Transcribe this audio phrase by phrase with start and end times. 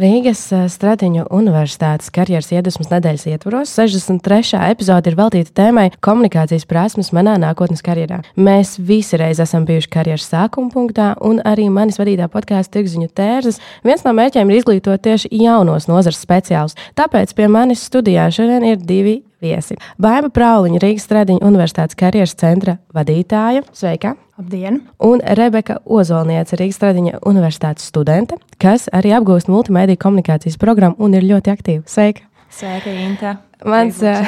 [0.00, 4.56] Rīgas eh, Stradiņu Universitātes karjeras iedvesmas nedēļas ietvaros 63.
[4.72, 8.22] epizode ir veltīta tēmai komunikācijas prasmes manā nākotnes karjerā.
[8.40, 13.60] Mēs visi reiz esam bijuši karjeras sākuma punktā, un arī manis vadītā podkāstu Tirziņu tērzes.
[13.84, 16.80] Viens no mērķiem ir izglītot tieši jaunos nozares speciālistus.
[16.96, 19.76] Tāpēc pie manis studijā šodien ir divi viesi.
[20.00, 23.64] Baiva Prauliņa, Rīgas Stradiņu Universitātes karjeras centra vadītāja.
[23.76, 24.14] Sveika!
[24.40, 24.80] Labdien!
[25.04, 31.26] Un Rebeka Ozolniece, Rīgas Stradiņa Universitātes studente, kas arī apgūst multimediju komunikācijas programmu un ir
[31.28, 31.84] ļoti aktīva.
[31.90, 32.26] Sveika!
[32.50, 33.36] Sveika, Inta!
[33.64, 34.24] Mans, uh,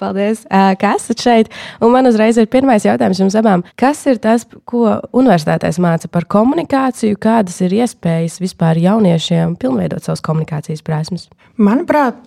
[0.00, 1.52] paldies, ka esat šeit.
[1.84, 3.64] Un man uzreiz ir pirmais jautājums jums abām.
[3.80, 7.18] Kas ir tas, ko universitātēs māca par komunikāciju?
[7.20, 11.28] Kādas ir iespējas vispār jauniešiem pilnveidot savas komunikācijas prasmes?
[11.54, 12.26] Manuprāt,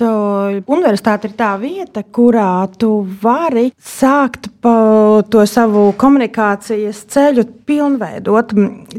[0.72, 8.54] universitāte ir tā vieta, kurā tu vari sākt to savu komunikācijas ceļu pilnveidot.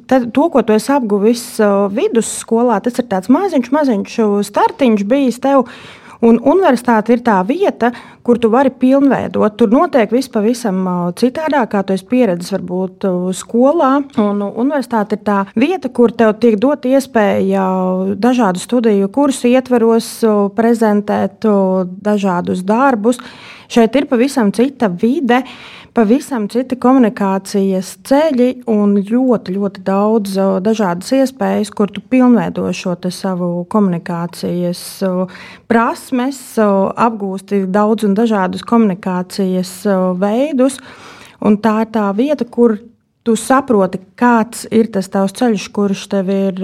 [0.04, 1.46] Tad, to, ko tu esi apguvis
[1.96, 4.18] vidusskolā, tas ir tāds maziņš, maziņš
[4.50, 5.64] startiņš bijis tev.
[6.24, 7.92] Un universitāte ir tā vieta,
[8.26, 9.54] kur tu vari pilnveidot.
[9.58, 10.80] Tur notiek viss pavisam
[11.18, 13.06] citādāk, kā tu esi pieredzējis varbūt
[13.38, 13.92] skolā.
[14.18, 17.68] Un universitāte ir tā vieta, kur tev tiek dot iespēja
[18.18, 20.10] dažādu studiju kursu ietveros
[20.58, 21.46] prezentēt
[22.02, 23.22] dažādus darbus.
[23.68, 25.42] Šeit ir pavisam cita vide
[25.98, 33.64] pavisam citi komunikācijas ceļi un ļoti, ļoti daudz dažādas iespējas, kur tu pilnveido šo savu
[33.72, 34.82] komunikācijas
[35.66, 39.72] prasmes, apgūsti daudz un dažādus komunikācijas
[40.22, 40.78] veidus.
[41.42, 42.76] Un tā ir tā vieta, kur
[43.28, 46.62] tu saproti, kāds ir tas tavs ceļš, kurš tev ir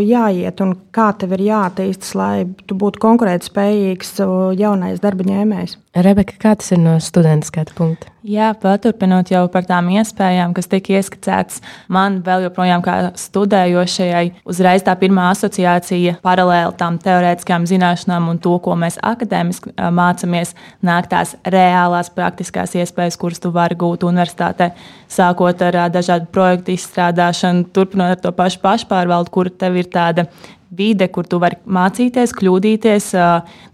[0.00, 4.16] jāiet un kā tev ir jāattīstās, lai tu būtu konkurētspējīgs
[4.56, 5.76] jaunais darba ņēmējs.
[5.96, 8.12] Rebeka, kā tas ir no studenta skatu punkta?
[8.26, 11.60] Jā, paturpinot jau par tām iespējām, kas tika ieskicētas,
[11.92, 18.56] man vēl joprojām kā studējošajai, uzreiz tā pirmā asociācija paralēli tam teorētiskām zināšanām un to,
[18.64, 24.72] ko mēs akadēmiski mācāmies, nāk tās reālās praktiskās iespējas, kuras tu vari gūt universitātē,
[25.06, 30.30] sākot ar dažādu projektu izstrādāšanu, turpinot ar to pašu pašpārvaldu, kur tev ir tāda
[30.76, 33.08] vide, kur tu vari mācīties, kļūdīties,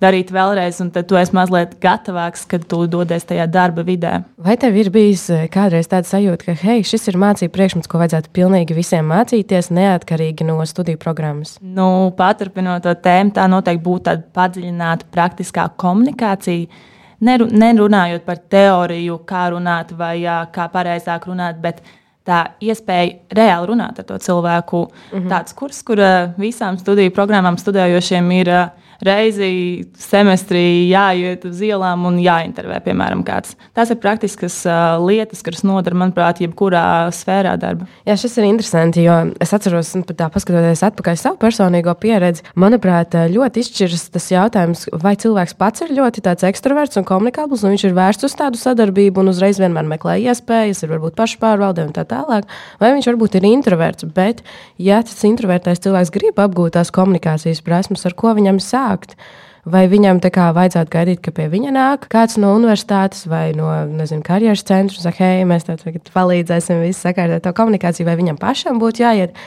[0.03, 4.13] darīt vēlreiz, un tad tu esi mazliet gatavāks, kad tu dodies tajā darba vidē.
[4.43, 8.33] Vai tev ir bijis kādreiz tāds sajūta, ka hei, šis ir mācību priekšmets, ko vajadzētu
[8.37, 11.57] pilnīgi visiem mācīties, neatkarīgi no studiju programmas?
[11.61, 16.89] Nu, paturpinot to tēmu, tā noteikti būtu tāda padziļināta praktiskā komunikācija.
[17.23, 20.17] Nerunājot par teoriju, kā runāt vai
[20.55, 21.79] kā pareizāk runāt, bet
[22.25, 24.83] tā iespēja reāli runāt ar to cilvēku.
[25.13, 25.29] Mm -hmm.
[25.29, 25.99] Tāds kurs, kur
[26.39, 28.71] visām studiju programmām studējošiem ir
[29.05, 33.57] reizi semestrī jāiet uz ielām un jāintervē, piemēram, kāds.
[33.77, 37.89] Tās ir praktiskas uh, lietas, kas nodara, manuprāt, jebkurā sfērā darba.
[38.09, 43.17] Jā, šis ir interesanti, jo es atceros, nu, tā paskatoties atpakaļ savu personīgo pieredzi, manuprāt,
[43.33, 47.97] ļoti izšķiras tas jautājums, vai cilvēks pats ir ļoti ekstraverts un komunikabls, un viņš ir
[47.97, 52.49] vērsts uz tādu sadarbību un uzreiz vienmēr meklē iespējas, ir varbūt pašpārvalde un tā tālāk,
[52.81, 54.07] vai viņš varbūt ir introverts.
[54.13, 54.43] Bet,
[54.83, 59.17] ja tas introvertais cilvēks grib apgūt tās komunikācijas prasmes, ar ko viņam sāk, nākt.
[59.63, 63.69] Vai viņam tā kā vajadzētu gaidīt, ka pie viņa nāk kāds no universitātes vai no
[63.87, 68.41] nezinu, karjeras centra un saka, hei, mēs tev palīdzēsim, visu sakārtot to komunikāciju, vai viņam
[68.43, 69.39] pašam būtu jāiet.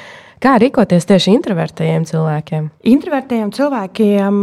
[0.44, 2.66] Kā rīkoties tieši introvertējiem cilvēkiem?
[2.92, 4.40] Introvertējiem cilvēkiem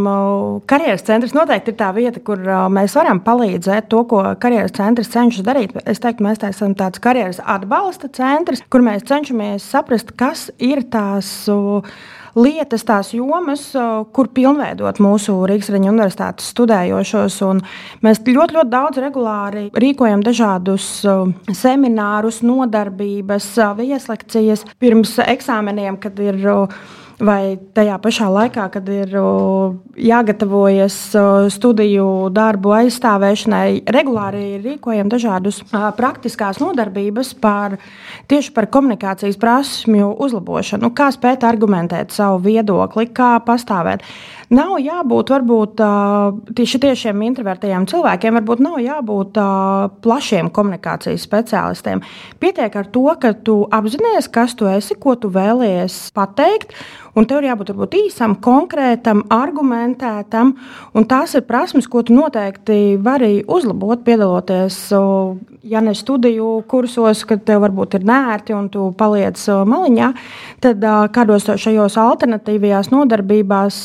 [0.68, 2.40] karjeras centrs noteikti ir tā vieta, kur
[2.72, 5.76] mēs varam palīdzēt to, ko karjeras centrs cenšas darīt.
[5.84, 11.32] Es teiktu, mēs esam tāds karjeras atbalsta centrs, kur mēs cenšamies saprast, kas ir tās.
[12.32, 13.64] Uh, lietas, tās jomas,
[14.14, 17.38] kur pilnveidot mūsu Rīgas Reņģa universitātes studējošos.
[17.48, 17.62] Un
[18.04, 20.88] mēs ļoti, ļoti daudz regulāri rīkojam dažādus
[21.58, 26.40] seminārus, nodarbības, vieslekcijas pirms eksāmeniem, kad ir
[27.22, 29.14] vai tajā pašā laikā, kad ir
[30.02, 30.96] jāgatavojas
[31.54, 37.78] studiju darbu aizstāvēšanai, regulāri rīkojam dažādus praktiskās nodarbības par,
[38.30, 44.06] tieši par komunikācijas prasmju uzlabošanu, kā spēt argumentēt savu viedokli, kā pastāvēt.
[44.52, 45.82] Nav jābūt varbūt
[46.56, 49.40] tieši tiešiem introvertiem cilvēkiem, varbūt nav jābūt
[50.04, 52.02] plašiem komunikācijas speciālistiem.
[52.42, 56.76] Pietiek ar to, ka tu apzinājies, kas tu esi, ko tu vēlies pateikt.
[57.12, 60.54] Un tev ir jābūt varbūt, īsam, konkrētam, argumentētam.
[61.10, 64.78] Tās ir prasmes, ko tu noteikti vari uzlabot, piedaloties
[65.62, 69.38] ja ne studiju kursos, kad tev varbūt ir nērti un tu paliec
[69.68, 70.08] maliņā,
[70.64, 73.84] tad kādos šajos alternatīvajās nodarbībās,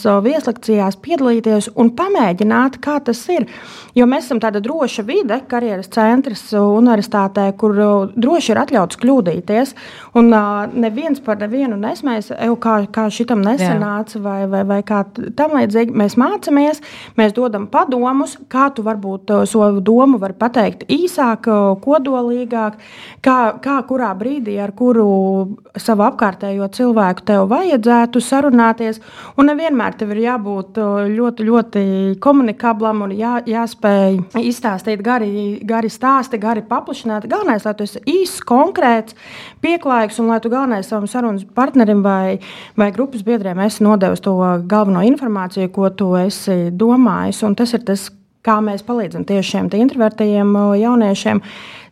[0.58, 3.48] vieslekcijās piedalīties un pamēģināt, kā tas ir.
[3.96, 7.74] Jo mēs esam tāda droša vide, karjeras centrs universitātē, kur
[8.16, 9.74] droši ir atļauts kļūdīties.
[10.16, 10.30] Un
[10.74, 15.04] neviens par nevienu nesmēs, kā, kā šitam nesanāca, vai, vai, vai kā
[15.36, 15.94] tam līdzīgi.
[15.98, 16.82] Mēs mācāmies,
[17.18, 21.50] mēs dodam padomus, kā tu varbūt savu domu vari pateikt īsāk,
[21.84, 22.78] kodolīgāk,
[23.22, 29.02] kā, kā kurā brīdī ar kuru savu apkārtējo cilvēku tev vajadzētu sarunāties.
[29.38, 31.84] Un nevienmēr tev ir jābūt ļoti, ļoti
[32.24, 35.30] komunikablam un jā, jāspēj izstāstīt gari,
[35.68, 37.28] gari stāsti, gari paplašināt.
[37.30, 39.18] Galvenais, lai tu esi īsts, konkrēts,
[39.64, 42.38] pieklājīgs un lai tu galvenais savam sarunas partnerim vai,
[42.78, 44.36] vai grupas biedriem esi nodevis to
[44.70, 47.44] galveno informāciju, ko tu esi domājis.
[47.48, 48.10] Un tas ir tas,
[48.48, 51.42] kā mēs palīdzam tieši šiem introvertajiem jauniešiem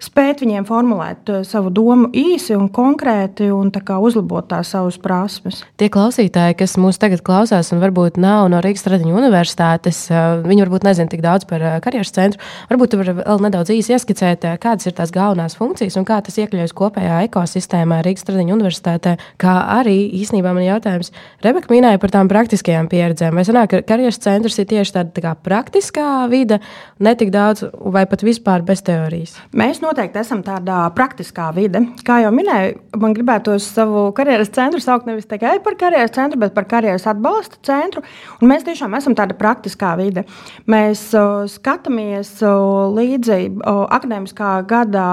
[0.04, 5.64] spēt viņiem formulēt eh, savu domu īsi un konkrēti un uzlabot tās savas prasmes.
[5.80, 10.66] Tie klausītāji, kas mūs tagad klausās un varbūt nav no Rīgas Tradiņu universitātes, eh, viņi
[10.66, 12.42] varbūt nezina tik daudz par eh, karjeras centru.
[12.72, 16.38] Varbūt tu vari vēl nedaudz īsi ieskicēt, kādas ir tās galvenās funkcijas un kā tas
[16.42, 19.16] iekļaujas kopējā ekosistēmā Rīgas Tradiņu universitātē.
[19.42, 21.12] Kā arī īsnībā man jautājums,
[21.46, 23.36] Rebeka minēja par tām praktiskajām pieredzēm.
[23.38, 26.60] Vai sanāk, ka karjeras centrs ir tieši tāda tā kā praktiskā vide,
[27.00, 29.36] ne tik daudz vai pat vispār bez teorijas?
[29.56, 31.80] Mēs noteikti esam tādā praktiskā vide.
[32.06, 36.56] Kā jau minēju, man gribētos savu karjeras centru saukt nevis tikai par karjeras centru, bet
[36.56, 38.04] par karjeras atbalsta centru.
[38.42, 40.26] Un mēs tiešām esam tāda praktiskā vide.
[40.68, 45.06] Mēs uh, skatāmies uh, līdzi uh, akadēmiskā gada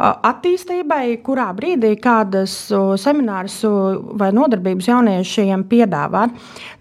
[0.00, 2.52] attīstībai, kurā brīdī kādas
[3.00, 3.60] seminārus
[4.18, 6.34] vai nodarbības jauniešiem piedāvāt.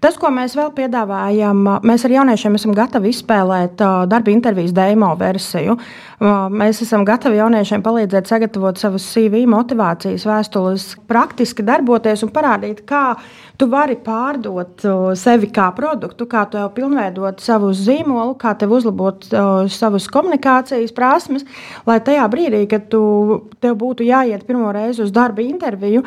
[0.04, 5.78] Tas, ko mēs vēl piedāvājam, mēs ar jauniešiem esam gatavi izspēlēt darba intervijas demo versiju.
[6.54, 13.14] Mēs esam gatavi jauniešiem palīdzēt sagatavot savus CV, motivācijas vēstules, praktiski darboties un parādīt, kā
[13.58, 14.82] tu vari pārdot
[15.20, 19.28] sevi kā produktu, kā tev pilnveidot savu zīmolu, kā tev uzlabot
[19.72, 21.46] savas komunikācijas prasmes,
[21.88, 23.04] lai tajā brīdī, kad tu,
[23.62, 26.02] tev būtu jāiet pirmo reizi uz darba interviju,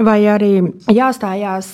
[0.00, 0.52] vai arī
[0.92, 1.72] jāstājās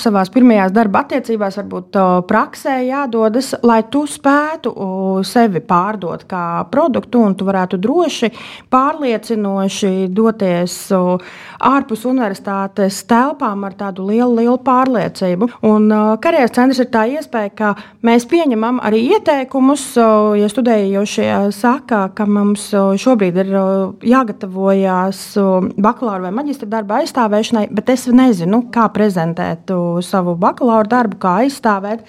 [0.00, 1.98] savā pirmajās darba attiecībās, varbūt
[2.28, 4.74] praksē jādodas, lai tu spētu
[5.24, 8.32] sevi pārdot kā produktu un tu varētu droši,
[8.72, 15.50] pārliecinoši doties ārpus universitātes telpām ar tādu lielu, lielu pārliecību.
[15.68, 17.70] Un uh, karjeras centrs ir tā iespēja, ka
[18.06, 19.84] mēs pieņemam arī ieteikumus.
[19.98, 23.68] Uh, ja studējošie saka, ka mums uh, šobrīd ir uh,
[24.06, 30.88] jāgatavojas uh, bakalaura vai maģistra darba aizstāvēšanai, bet es nezinu, kā prezentēt uh, savu bakalaura
[30.98, 32.04] darbu, kā aizstāvēt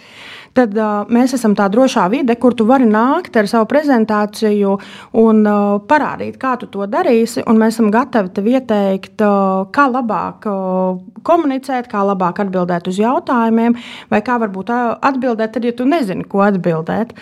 [0.58, 4.76] tad uh, mēs esam tā drošā vide, kur tu vari nākt ar savu prezentāciju
[5.22, 7.44] un uh, parādīt, kā tu to darīsi.
[7.60, 13.78] Mēs esam gatavi tev ieteikt, uh, kā labāk uh, komunicēt, kā labāk atbildēt uz jautājumiem,
[14.12, 17.16] vai kā varbūt atbildēt, tad, ja tu nezini, ko atbildēt.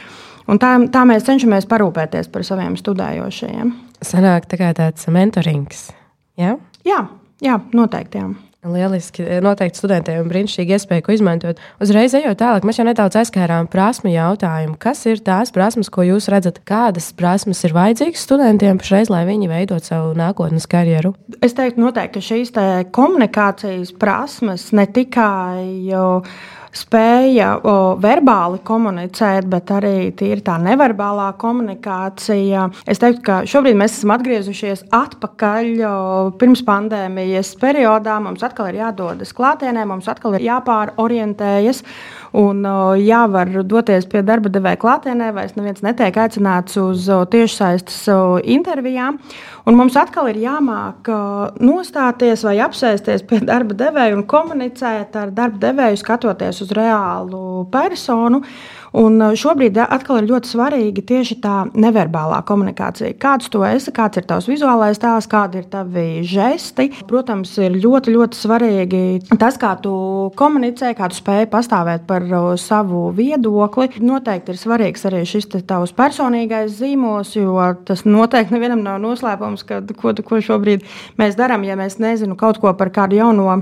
[0.48, 3.74] Un tā, tā mēs cenšamies parūpēties par saviem studējošajiem.
[4.06, 5.90] Sanāk tā kā tāds mentorings.
[6.40, 6.56] Ja?
[6.88, 7.02] Jā,
[7.44, 8.22] jā, noteikti.
[8.22, 8.47] Jā.
[8.74, 9.26] Lieliski.
[9.44, 11.62] Noteikti studentiem brīnišķīgi iespēja, ko izmantot.
[11.84, 14.78] Uzreiz ejot tālāk, mēs jau nedaudz aizskārām prasmu jautājumu.
[14.82, 16.60] Kas ir tās prasmes, ko jūs redzat?
[16.68, 21.14] Kādas prasmes ir vajadzīgas studentiem pašreiz, lai viņi veidot savu nākotnes karjeru?
[21.42, 22.54] Es teiktu, noteikti, šīs
[22.96, 25.64] komunikācijas prasmes ne tikai.
[25.88, 26.24] Jau,
[26.78, 32.68] spēja o, verbāli komunicēt, bet arī tīri tā neverbālā komunikācija.
[32.90, 35.96] Es teiktu, ka šobrīd mēs esam atgriezušies atpakaļ o,
[36.40, 38.20] pirms pandēmijas periodā.
[38.24, 41.84] Mums atkal ir jādodas klātienē, mums atkal ir jāpārorientējas
[42.36, 42.64] un
[43.00, 48.08] jāvar doties pie darba devēja klātienē, vai neviens netiek aicināts uz tiešsaistes
[48.58, 49.20] intervijām.
[49.68, 51.10] Un mums atkal ir jāmāk
[51.60, 58.44] nostāties vai apsēsties pie darba devēja un komunicēt ar darba devēju, skatoties uz reālu personu.
[58.98, 63.14] Un šobrīd atkal ir ļoti svarīga tieši tā neverbālā komunikācija.
[63.22, 66.88] Kāds tu esi, kāds ir tavs vizuālais tēls, kādi ir tavi žesti.
[67.06, 69.02] Protams, ir ļoti, ļoti svarīgi
[69.38, 69.94] tas, kā tu
[70.40, 72.26] komunicē, kā tu spēj pastāvēt par
[72.58, 73.92] savu viedokli.
[74.02, 77.54] Noteikti ir svarīgs arī šis tavs personīgais zīmols, jo
[77.86, 80.88] tas noteikti nevienam nav noslēpums, ka, ko, ko šobrīd
[81.22, 81.68] mēs darām.
[81.70, 83.60] Ja mēs nezinām kaut ko par kādu jauno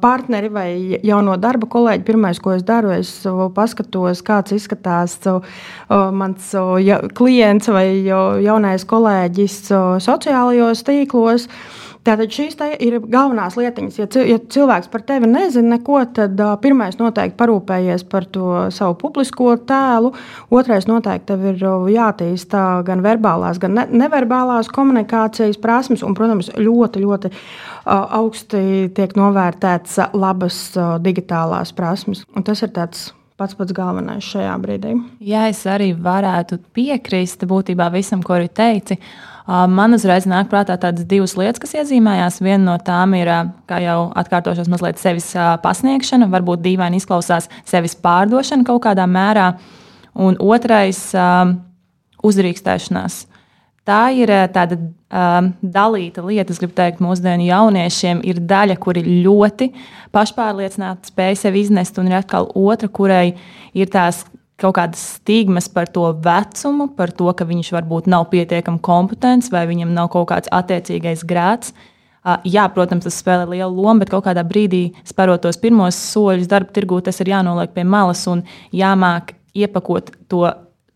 [0.00, 0.68] partneri vai
[1.04, 3.12] jauno darba kolēģi, pirmais, ko es daru, es
[3.56, 5.18] paskatos, kāds izskatās
[5.88, 6.52] mans
[7.16, 9.58] klients vai jaunais kolēģis
[10.04, 11.48] sociālajos tīklos.
[12.06, 12.54] Tātad šīs
[12.86, 13.96] ir galvenās lietiņas.
[13.98, 18.94] Ja, ja cilvēks par tevi nezina neko, tad uh, pirmais noteikti parūpējies par to savu
[19.00, 20.12] publisko tēlu.
[20.54, 26.06] Otrais noteikti tev ir jātīsta gan verbālās, gan ne neverbālās komunikācijas prasmes.
[26.06, 32.22] Un, protams, ļoti, ļoti uh, augsti tiek novērtētas labas uh, digitālās prasmes.
[32.38, 34.96] Un tas ir tāds pats pats galvenais šajā brīdī.
[35.20, 38.98] Jā, es arī varētu piekrist būtībā visam, ko arī teici.
[39.46, 42.40] Man uzreiz nāk prātā tādas divas lietas, kas iezīmējās.
[42.42, 43.30] Viena no tām ir,
[43.70, 45.28] kā jau atkārtošos, mazliet sevis
[45.62, 49.52] pasniegšana, varbūt dīvaini izklausās sevis pārdošana kaut kādā mērā.
[50.16, 51.12] Un otrais-
[52.28, 53.26] uzrīkstēšanās.
[53.86, 59.68] Tā ir tāda um, dalīta lieta, es gribu teikt, mūsdienu jauniešiem ir daļa, kuri ļoti
[60.14, 63.36] pašpārliecināti spēj sevi iznest, un ir atkal otra, kurai
[63.78, 64.24] ir tās
[64.58, 69.66] kaut kādas stigmas par to vecumu, par to, ka viņš varbūt nav pietiekami kompetents vai
[69.68, 71.74] viņam nav kaut kāds attiecīgais grāts.
[72.42, 76.74] Jā, protams, tas spēlē lielu lomu, bet kaut kādā brīdī, spērot tos pirmos soļus darba
[76.74, 78.42] tirgū, tas ir jānoliek pie malas un
[78.74, 80.42] jāmāk iepakot to,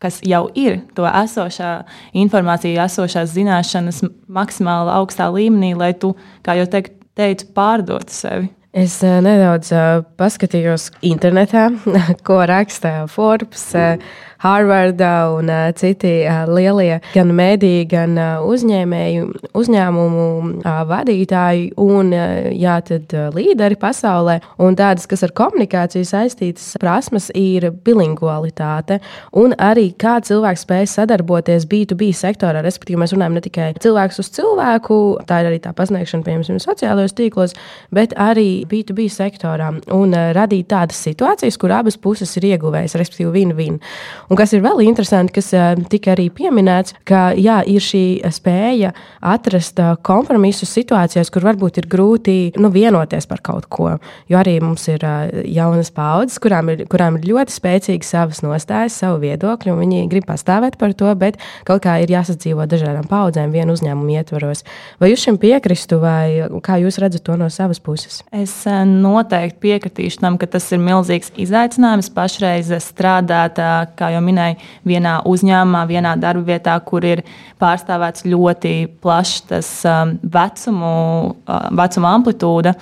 [0.00, 1.73] kas jau ir, to esošā
[2.16, 4.00] informācija, esošās zināšanas
[4.33, 6.14] maksimāli augstā līmenī, lai tu,
[6.47, 8.50] kā jau teicu, pārdotu sevi.
[8.71, 11.69] Es uh, nedaudz uh, paskatījos internetā,
[12.26, 13.64] ko raksta Forbes.
[13.75, 13.99] Uh,
[14.40, 19.26] Harvarda un uh, citi uh, lielie gan mēdīji, gan uh, uzņēmēju,
[19.61, 20.26] uzņēmumu
[20.62, 24.38] uh, vadītāji un uh, jā, tad, uh, līderi pasaulē.
[24.64, 29.00] Un tādas, kas ar komunikāciju saistītas prasmes, ir bilingualitāte
[29.37, 32.64] un arī kā cilvēks spēj sadarboties B2B sektorā.
[32.64, 37.16] Respektīvi, mēs runājam ne tikai cilvēks uz cilvēku, tā ir arī tā pasniegšana, piemēram, sociālajos
[37.18, 37.56] tīklos,
[37.92, 43.37] bet arī B2B sektorā un uh, radīt tādas situācijas, kur abas puses ir ieguvējas, respektīvi,
[43.37, 43.80] win-win.
[44.30, 48.92] Un kas ir vēl interesanti, kas uh, tika arī pieminēts, ka jā, ir šī spēja
[49.26, 53.96] atrast uh, kompromisus situācijās, kur varbūt ir grūti nu, vienoties par kaut ko.
[54.30, 59.00] Jo arī mums ir uh, jaunas paudzes, kurām ir, kurām ir ļoti spēcīgas savas nostājas,
[59.02, 63.50] savu viedokļu, un viņi grib pastāvēt par to, bet kaut kā ir jāsadzīvo dažādām paudzēm
[63.50, 64.62] vienu uzņēmumu ietvaros.
[65.02, 68.22] Vai jūs šim piekristu, vai kā jūs redzat to no savas puses?
[68.30, 68.54] Es
[68.87, 73.58] noteikti piekritīšu tam, ka tas ir milzīgs izaicinājums pašreiz strādāt,
[73.99, 77.24] kā jau jau minēju, vienā uzņēmumā, vienā darba vietā, kur ir
[77.60, 80.96] pārstāvēts ļoti plašs tas um, vecumu,
[81.46, 82.76] uh, vecuma amplitūda.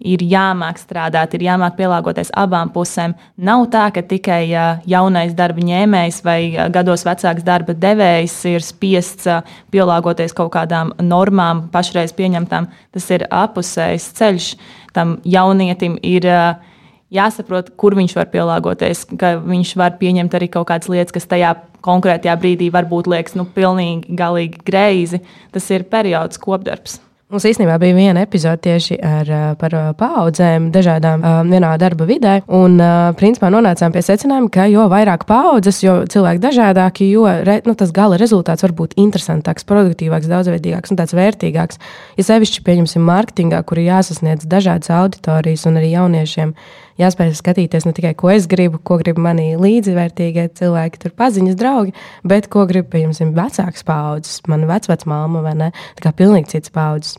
[0.00, 3.12] Ir jāmāk strādāt, ir jāmāk pielāgoties abām pusēm.
[3.36, 8.64] Nav tā, ka tikai uh, jaunais darba ņēmējs vai uh, gados vecāks darba devējs ir
[8.64, 9.28] spiests
[9.72, 12.70] pielāgoties kaut kādām normām, pašreiz pieņemtām.
[12.96, 14.50] Tas ir apusējs ceļš.
[14.96, 16.69] Tam jaunietim ir uh,
[17.14, 21.54] jāsaprot, kur viņš var pielāgoties, ka viņš var pieņemt arī kaut kādas lietas, kas tajā
[21.84, 25.22] konkrētajā brīdī varbūt liekas nu, pilnīgi galīgi greizi.
[25.54, 27.00] Tas ir periods, kopdarbs.
[27.30, 29.28] Mums īstenībā bija viena epizode tieši ar,
[29.60, 32.32] par paudzēm, dažādām vienā darba vidē.
[32.58, 32.74] Un,
[33.20, 37.94] principā, nonācām pie secinājuma, ka jo vairāk paudzes, jo cilvēki dažādāki, jo re, nu, tas
[37.94, 41.78] gala rezultāts var būt interesantāks, produktīvāks, daudzveidīgāks un tāds vērtīgāks.
[42.18, 46.56] Ja sevišķi, pieņemsim, mārketingā, kur ir jāsasniedz dažādas auditorijas un arī jauniešiem
[47.00, 51.96] jāspēj skatīties ne tikai, ko es gribu, ko grib mani līdzvērtīgie cilvēki, tur paziņas draugi,
[52.28, 55.72] bet ko grib, piemēram, vecāks paudzes, mana vecmāma vai ne?
[55.98, 57.18] Tā kā pilnīgi cits paudzes.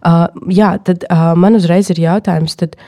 [0.00, 2.78] Uh, jā, tad uh, man uzreiz ir jautājums, tad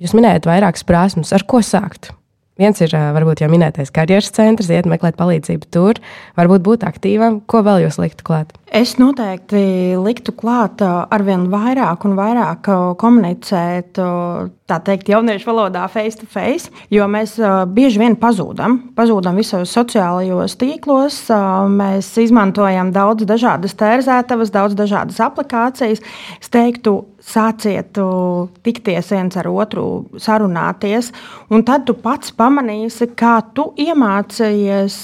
[0.00, 2.12] jūs minējat vairākas prasmes, ar ko sākt?
[2.60, 6.00] Viens ir varbūt jau minētais karjeras centrs, iet meklēt palīdzību tur,
[6.36, 7.40] varbūt būt aktīvam.
[7.48, 8.52] Ko vēl jūs liktu klāt?
[8.70, 12.68] Es noteikti liktu klāt arvien vairāk un vairāk
[13.00, 13.98] komunicēt,
[14.70, 17.34] tā teikt, jauniešu valodā face to face, jo mēs
[17.74, 18.76] bieži vien pazūdam.
[18.94, 21.18] Pazūdam visos sociālajos tīklos,
[21.72, 26.04] mēs izmantojam daudz dažādas tērzētavas, daudz dažādas aplikācijas.
[26.38, 27.98] Es teiktu, sāciet
[28.66, 29.84] tikties viens ar otru,
[30.20, 31.10] sarunāties,
[31.50, 35.00] un tad tu pats pamanīsi, kā tu iemācījies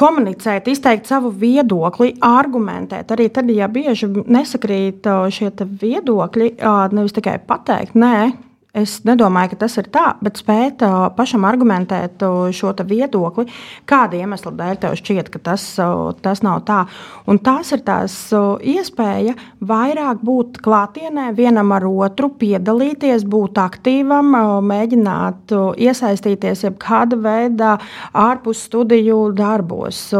[0.00, 3.12] komunicēt, izteikt savu viedokli, argumentēt.
[3.14, 6.54] Arī tad, ja bieži nesakrīt šie viedokļi,
[6.96, 8.30] nevis tikai pateikt, nē,
[8.70, 13.48] Es nedomāju, ka tas ir tā, bet spēt uh, pašam argumentēt uh, šo viedokli,
[13.90, 16.84] kāda iemesla dēļ tev šķiet, ka tas, uh, tas nav tā.
[17.26, 19.34] Un tas ir tās iespēja
[19.66, 24.32] vairāk būt klātienē, vienam ar otru, piedalīties, būt aktīvam,
[24.70, 27.76] mēģināt iesaistīties jebkāda veida
[28.14, 30.12] ārpus studiju darbos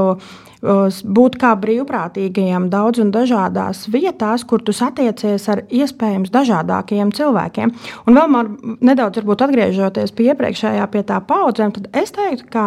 [0.61, 7.73] būt kā brīvprātīgajiem daudz un dažādās vietās, kur tu satiecies ar iespējams dažādākajiem cilvēkiem.
[8.07, 8.53] Un vēl man
[8.85, 12.67] nedaudz atgriežoties pie iepriekšējā, pie tā paudzēm, tad es teiktu, ka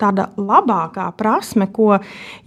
[0.00, 1.98] tāda labākā prasme, ko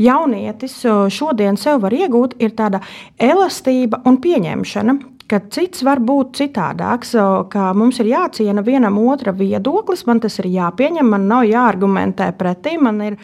[0.02, 0.80] jaunietis
[1.14, 2.84] šodien sev var iegūt, ir tāda
[3.20, 5.00] elastība un pieņemšana
[5.30, 7.14] ka cits var būt citādāks,
[7.50, 12.76] ka mums ir jāciena vienam otra viedoklis, man tas ir jāpieņem, man nav jāargumentē pretī,
[12.82, 13.18] man ir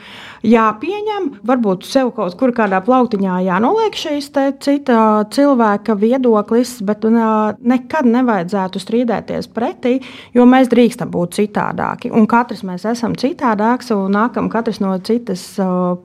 [0.47, 4.29] jāpieņem, varbūt sev kaut kur kādā plauktiņā jānoliek šīs
[4.63, 4.99] cita
[5.35, 9.97] cilvēka viedoklis, bet nekad nevajadzētu strīdēties pretī,
[10.33, 12.13] jo mēs drīkstam būt citādāki.
[12.15, 15.43] Un katrs mēs esam citādāks un nākam katrs no citas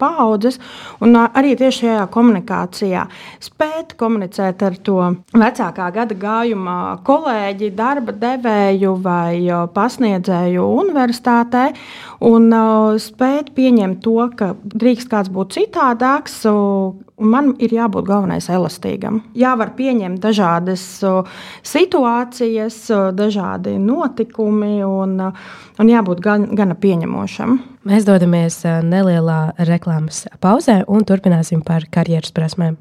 [0.01, 0.59] paudzes.
[1.05, 3.07] Un arī tieši šajā komunikācijā
[3.45, 4.99] spēt komunicēt ar to
[5.35, 9.43] vecākā gada gājuma kolēģi, darba devēju vai
[9.75, 11.67] pasniedzēju universitātē
[12.25, 12.49] un
[13.03, 16.41] spēt pieņemt to, ka drīkst kāds būt citādāks.
[17.15, 19.21] Man ir jābūt galvenais elastīgam.
[19.39, 20.83] Jā, var pieņemt dažādas
[21.63, 22.81] situācijas,
[23.15, 27.61] dažādi notikumi, un, un jābūt gan, gana pieņemošam.
[27.87, 32.81] Mēs dodamies nelielā reklāmas pauzē un turpināsim par karjeras prasmēm.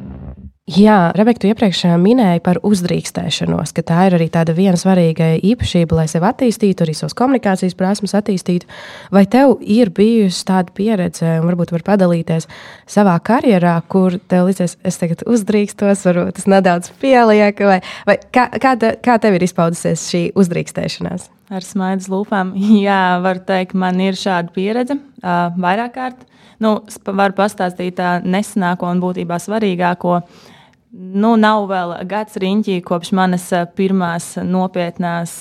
[0.71, 5.97] Jā, Rebeka, tu iepriekš minēji par uzdrīkstēšanos, ka tā ir arī tāda viena svarīga īpašība,
[5.97, 8.69] lai sevi attīstītu, arī savas komunikācijas prasmes attīstītu.
[9.11, 12.47] Vai tev ir bijusi tāda pieredze, un varbūt var padalīties
[12.87, 18.47] savā karjerā, kur tev liekas, es tagad uzdrīkstos, varbūt tas nedaudz pieliek, vai, vai kā,
[18.61, 21.27] kā, te, kā tev ir izpaudusies šī uzdrīkstēšanās?
[21.51, 22.53] Ar smaidas lūpām.
[22.85, 26.23] Jā, var teikt, man ir šāda pieredze uh, vairāk kārt.
[26.61, 26.77] Nu,
[27.09, 30.21] varu pastāstīt tā nesenāko un būtībā svarīgāko.
[30.21, 30.49] Uh,
[30.91, 33.45] Nu, nav vēl gads riņķī kopš manas
[33.77, 35.37] pirmās nopietnās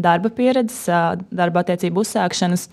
[0.00, 0.86] darba pieredzes,
[1.28, 2.70] darba attiecību uzsākšanas.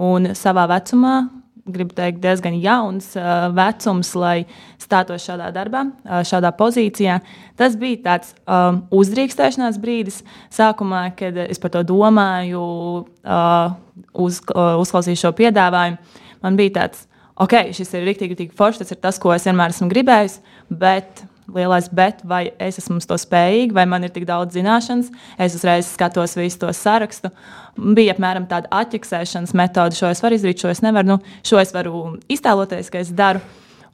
[0.00, 1.26] Un savā vecumā,
[1.68, 3.10] gribu teikt, diezgan jauns
[3.52, 4.46] vecums, lai
[4.80, 5.84] stātos šādā darbā,
[6.24, 7.18] šādā pozīcijā.
[7.60, 10.22] Tas bija tāds um, uzdrīkstēšanās brīdis
[10.54, 12.64] sākumā, kad es par to domāju,
[13.04, 13.76] uh,
[14.16, 16.22] uz, uh, uzklausīju šo piedāvājumu.
[16.46, 19.74] Man bija tāds, ok, šis ir rīktīgi, rīktīgi foršs, tas ir tas, ko es vienmēr
[19.74, 20.40] esmu gribējis,
[20.72, 25.08] bet lielais bet, vai es esmu to spējīga, vai man ir tik daudz zināšanas.
[25.40, 27.30] Es uzreiz skatos visu to sarakstu.
[27.76, 31.14] Bija apmēram tāda atķeksēšanas metode, šo es varu izdarīt, šo es nevaru.
[31.14, 33.42] Nu, šo es varu iztēloties, ka es daru.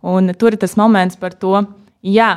[0.05, 1.63] Un tur ir tas moments par to,
[2.05, 2.33] jā,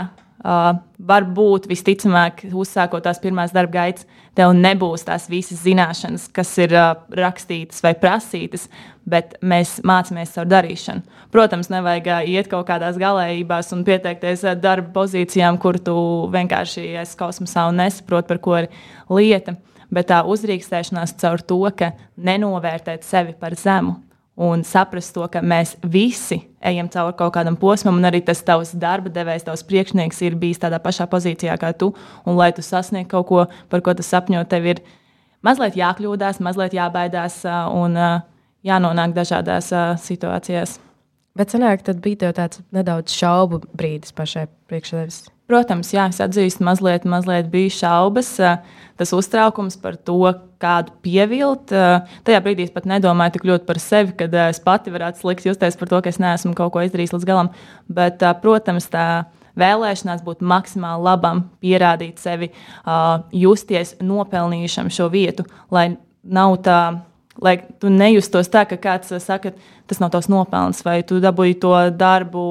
[0.47, 4.05] Uh, varbūt visticamāk, uzsākot tās pirmās darba gaitas,
[4.37, 8.69] tev nebūs tās visas zināšanas, kas ir uh, rakstītas vai prasītas,
[9.03, 11.03] bet mēs mācāmies caur darīšanu.
[11.35, 15.97] Protams, nevajag uh, iet kaut kādās galējībās un pieteikties uh, darba pozīcijām, kur tu
[16.31, 18.71] vienkārši esi kosmosā un nesaproti, par ko ir
[19.11, 19.57] lieta.
[19.91, 23.97] Bet tā uzrīkstēšanās caur to, ka nenovērtēt sevi par zemu,
[24.37, 28.75] un saprast to, ka mēs visi ejam cauri kaut kādam posmam, un arī tas tavs
[28.77, 31.89] darba devējs, tavs priekšnieks ir bijis tādā pašā pozīcijā kā tu.
[32.23, 34.83] Un, lai tu sasniegtu kaut ko, par ko tu sapņo, tev ir
[35.45, 37.41] mazliet jākļūdās, mazliet jābaidās
[37.73, 37.97] un
[38.67, 39.71] jānonāk dažādās
[40.05, 40.77] situācijās.
[41.37, 45.33] Bet sanāk, tad bija tāds nedaudz šaubu brīdis pašai priekšsēdētājai.
[45.47, 48.33] Protams, jā, es atzīstu, mazliet, mazliet bija šaubas.
[48.99, 51.71] Tas uztraukums par to, kādu pievilt.
[52.27, 55.79] Tajā brīdī es pat nedomāju tik ļoti par sevi, kad es pati varētu slikti justies
[55.79, 57.51] par to, ka es neesmu kaut ko izdarījis līdz galam.
[57.89, 59.07] Bet, protams, tā
[59.57, 62.51] vēlēšanās būt maksimāli labam, pierādīt sevi,
[63.33, 65.91] justies nopelnījušam šo vietu, lai
[66.23, 66.81] nav tā
[67.41, 69.53] lai tu nejustos tā, ka kāds saka,
[69.87, 72.43] tas nav tavs nopelns, vai tu dabūji to darbu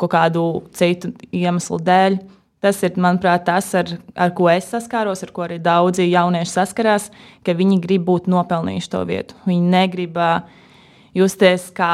[0.00, 0.44] kaut kādu
[0.76, 2.18] citu iemeslu dēļ.
[2.62, 7.08] Tas ir, manuprāt, tas, ar, ar ko es saskāros, ar ko arī daudzi jaunieši saskarās,
[7.42, 9.38] ka viņi grib būt nopelnījuši to vietu.
[9.48, 10.20] Viņi negrib
[11.18, 11.92] justies kā,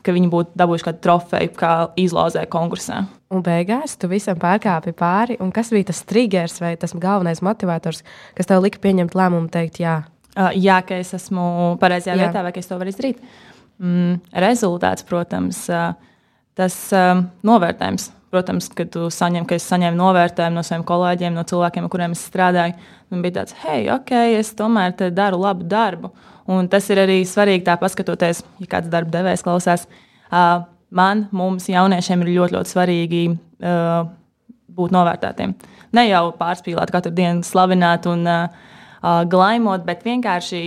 [0.00, 3.04] ka viņi būtu dabūjuši kādu trofeju, kā izlozē konkursā.
[3.28, 5.36] Un beigās tu visam pārkāpi pāri.
[5.44, 8.00] Un kas bija tas triggers vai tas galvenais motivators,
[8.38, 10.00] kas tev lika pieņemt lēmumu, teikt, jā,
[10.38, 12.26] Uh, jā, ka es esmu pareizajā jā.
[12.28, 13.18] vietā, vai ka es to varu izdarīt.
[13.82, 15.64] Mm, rezultāts, protams,
[16.58, 16.76] tas
[17.46, 18.08] novērtējums.
[18.28, 22.16] Protams, kad tu saņem, ka es saņēmu novērtējumu no saviem kolēģiem, no cilvēkiem, ar kuriem
[22.16, 22.74] es strādāju,
[23.08, 26.12] man bija tāds, hei, ok, es tomēr daru labu darbu.
[26.48, 29.86] Un tas ir arī svarīgi, tā paskatoties, ja kāds darba devējs klausās.
[30.28, 33.22] Man, mums, jauniešiem, ir ļoti, ļoti svarīgi
[34.78, 35.54] būt novērtētiem.
[35.96, 38.68] Ne jau pārspīlēt, katru dienu slavināt un uh,
[39.28, 40.62] glaimot, bet vienkārši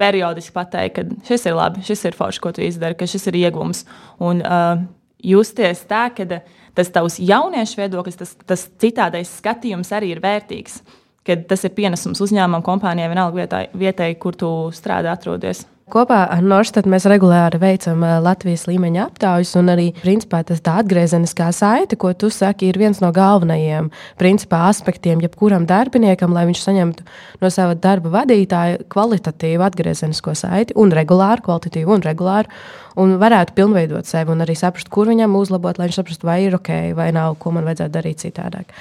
[0.00, 3.40] periodiski pateikt, ka šis ir labi, šis ir forši, ko tu izdari, ka šis ir
[3.42, 3.84] iegūms.
[4.26, 4.86] Un uh,
[5.22, 6.40] justies tā, ka
[6.74, 10.80] tas tavs jauniešu viedoklis, tas, tas citādais skatījums arī ir vērtīgs.
[11.26, 15.66] Kad tas ir pienesums uzņēmumam, kompānijai, vienalga vietai, vietai, kur tu strādā, atrodies.
[15.90, 21.48] Kopā ar Norstad mēs regulāri veicam Latvijas līmeņa aptaujas, un arī principā, tas tā atgriezeniskā
[21.56, 23.88] saite, ko tu saki, ir viens no galvenajiem
[24.20, 27.06] principā, aspektiem jebkuram darbiniekam, lai viņš saņemtu
[27.42, 32.62] no sava darba vadītāja kvalitatīvu atgriezenisko saiti, un regulāru, kvalitatīvu un regulāru,
[33.00, 36.56] un varētu pilnveidot sevi un arī saprast, kur viņam uzlabot, lai viņš saprastu, vai ir
[36.58, 38.74] ok, vai nav, ko man vajadzētu darīt citādāk.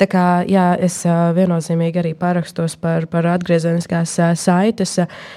[0.00, 0.96] Tā kā jā, es
[1.36, 4.96] viennozīmīgi arī parakstos par, par atgriezeniskās saites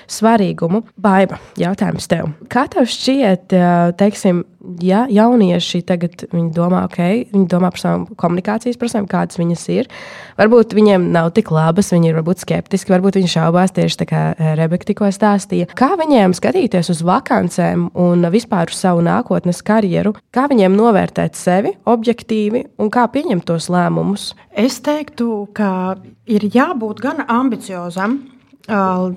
[0.10, 0.82] svarīgumu.
[1.16, 2.28] Baiba, jautājums tev.
[2.52, 3.54] Kā tev šķiet,
[3.96, 4.42] teiksim,
[4.84, 6.98] ja jaunieši tagad domā, ok,
[7.32, 9.88] viņi domā par savām komunikācijas prasībām, kādas viņas ir.
[10.36, 14.26] Varbūt viņiem nav tik labas, viņi ir varbūt skeptiski, varbūt viņi šaubās tieši tā kā
[14.60, 15.70] Rebeka tikko stāstīja.
[15.78, 21.78] Kā viņiem skatīties uz vakancēm un vispār uz savu nākotnes karjeru, kā viņiem novērtēt sevi
[21.88, 24.34] objektīvi un kā pieņemt tos lēmumus?
[24.52, 25.96] Es teiktu, ka
[26.28, 28.26] ir jābūt gan ambiciozam.
[28.66, 29.14] Uh,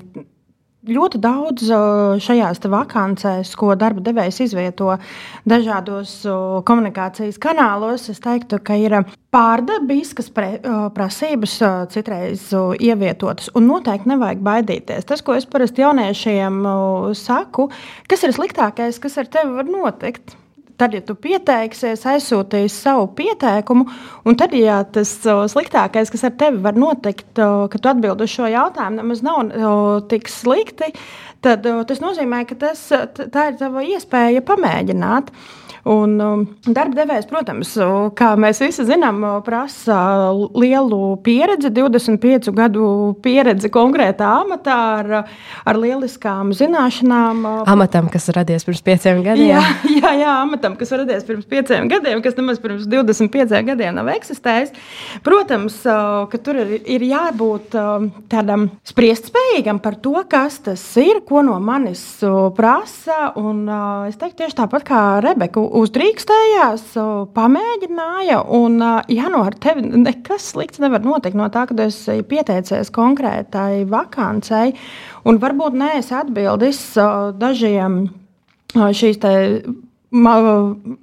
[0.87, 1.67] ļoti daudz
[2.23, 4.95] šajās vakancēs, ko darba devējs izvieto
[5.49, 6.13] dažādos
[6.69, 8.95] komunikācijas kanālos, es teiktu, ka ir
[9.35, 10.31] pārdabiskas
[10.95, 11.59] prasības
[11.93, 13.51] citreiz ievietotas.
[13.59, 15.09] Un noteikti nevajag baidīties.
[15.11, 16.63] Tas, ko es parasti jauniešiem
[17.19, 17.69] saku,
[18.09, 20.38] kas ir sliktākais, kas ar tevi var notikt
[20.79, 23.87] tad, ja tu pieteiksies, aizsūtīsi savu pieteikumu,
[24.29, 25.13] un tad, ja tas
[25.53, 29.55] sliktākais, kas ar tevi var notikt, kad tu atbild uz šo jautājumu, nemaz nav
[30.11, 30.93] tik slikti,
[31.45, 32.85] tad tas nozīmē, ka tas,
[33.19, 35.35] tā ir tava iespēja pamēģināt.
[35.87, 37.75] Un, um, darba devējs, protams,
[38.19, 39.99] kā mēs visi zinām, prasa
[40.35, 42.89] lielu pieredzi, 25 gadu
[43.23, 45.31] pieredzi konkrētā amatā, ar,
[45.69, 47.45] ar lieliskām zināšanām.
[47.69, 49.53] Amatam, kas radies pirms pieciem gadiem.
[49.53, 49.63] Jā,
[50.01, 54.75] jā, jā amatam, kas radies pirms pieciem gadiem, kas nemaz pirms 25 gadiem nav eksistējis.
[55.27, 57.77] Protams, ka tur ir, ir jābūt
[58.33, 62.03] tādam spriestspējīgam par to, kas tas ir, ko no manis
[62.57, 63.33] prasa.
[63.39, 63.65] Un,
[64.09, 66.85] es teiktu tieši tāpat kā Rebeka uzdrīkstējās,
[67.37, 68.41] pamēģināja.
[68.59, 68.79] Un,
[69.13, 73.85] ja no nu ar tevi nekas slikts nevar notikt no tā, ka esi pieteicies konkrētai
[73.91, 74.73] vakancei,
[75.29, 76.81] un varbūt neesi atbildis
[77.39, 78.01] dažiem
[78.75, 79.21] šīs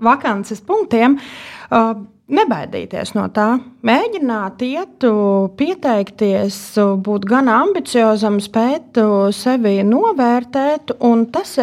[0.09, 1.19] vakances punktiem.
[2.25, 5.05] Nebaidīties no tā, mēģināt, iet,
[5.59, 6.55] pieteikties,
[7.05, 8.97] būt gan ambiciozam, spēt
[9.37, 10.95] sevi novērtēt.
[11.35, 11.53] Tas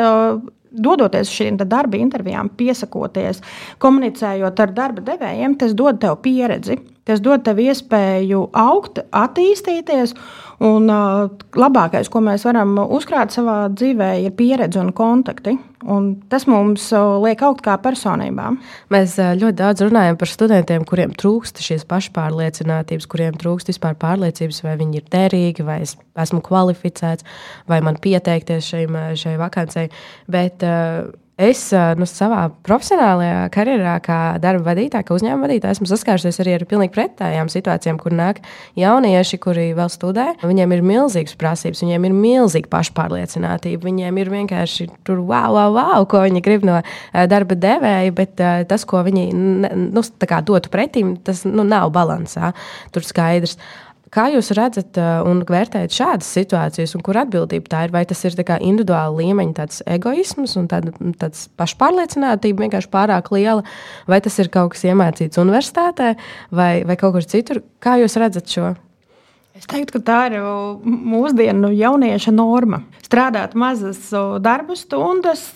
[0.72, 3.42] dodoties uz šīm darba intervijām, piesakoties,
[3.82, 6.78] komunicējot ar darba devējiem, tas dod tev pieredzi.
[7.08, 10.14] Tas dod tev iespēju augt, attīstīties.
[10.62, 11.24] Un, uh,
[11.58, 15.56] labākais, ko mēs varam uzkrāt savā dzīvē, ir pieredze un kontakti.
[15.90, 18.60] Un tas mums uh, liek augt kā personībām.
[18.94, 24.62] Mēs uh, ļoti daudz runājam par studentiem, kuriem trūkst šīs pašpārliecinātības, kuriem trūkst vispār pārliecības,
[24.62, 27.26] vai viņi ir derīgi, vai es esmu kvalificēts,
[27.66, 28.86] vai man pieteikties šai,
[29.18, 29.88] šai vakancei.
[30.30, 31.10] Bet, uh,
[31.40, 31.62] Es
[31.96, 36.92] nu, savā profesionālajā karjerā, kā darba vadītāja, kā uzņēmuma vadītāja, esmu saskārusies arī ar pilnīgi
[36.92, 38.42] pretējām situācijām, kur nāk
[38.76, 40.26] jaunieši, kuri vēl studē.
[40.44, 46.04] Viņiem ir milzīgas prasības, viņiem ir milzīga pašpārliecinātība, viņiem ir vienkārši tur wow, wow, wow
[46.04, 46.82] ko viņi grib no
[47.32, 48.36] darba devēja, bet
[48.68, 50.04] tas, ko viņi nu,
[50.52, 52.52] dotu pretim, tas nu, nav balansā.
[52.92, 53.56] Tur skaidrs.
[54.12, 57.94] Kā jūs redzat uh, un vērtējat šādas situācijas, un kur atbildība tā ir?
[57.94, 63.64] Vai tas ir individuāla līmeņa egoisms un tāda, tāds pašpārliecinātība vienkārši pārāk liela,
[64.04, 66.12] vai tas ir kaut kas iemācīts universitātē
[66.52, 67.62] vai, vai kaut kur citur?
[67.80, 68.74] Kā jūs redzat šo?
[69.56, 70.44] Es teiktu, ka tā ir
[70.84, 72.84] mūsdienu jaunieša norma.
[73.04, 74.12] Strādāt mazas
[74.44, 75.48] darba stundas,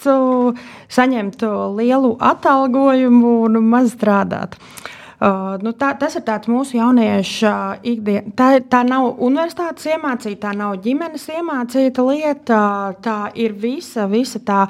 [0.97, 1.45] saņemt
[1.77, 4.57] lielu atalgojumu un maz strādāt.
[4.57, 7.53] Uh, Uh, nu, tā, tas ir mūsu jauniešu
[7.89, 8.35] ikdiena.
[8.37, 12.61] Tā, tā nav universitātes iemācīta, tā nav ģimenes iemācīta lieta.
[13.01, 14.67] Tā ir visa, visa tā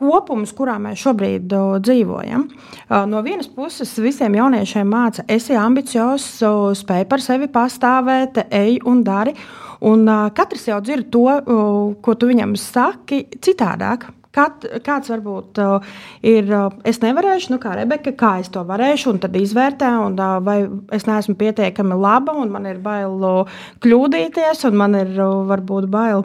[0.00, 2.46] kopums, kurā mēs šobrīd o, dzīvojam.
[2.88, 6.40] O, no vienas puses, visiem jauniešiem māca, esi ambiciozs,
[6.80, 9.36] spēj par sevi pastāvēt, ej un dari.
[9.82, 15.96] Un, katrs jau dzird to, uh, ko tu viņam saki, citādāk Kat, kāds varbūt uh,
[16.24, 20.16] ir, uh, es nevarēšu, nu, kā Rebeka, kā es to varēšu, un tad izvērtē, un
[20.16, 20.62] uh, vai
[20.96, 25.90] es neesmu pietiekami laba, un man ir bail uh, kļūdīties, un man ir uh, varbūt
[25.92, 26.24] bail